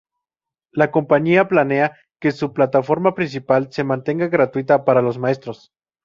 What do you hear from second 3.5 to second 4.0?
se